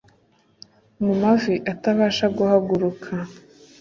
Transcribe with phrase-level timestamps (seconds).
[1.03, 3.11] mu mavi atabasha guhaguruka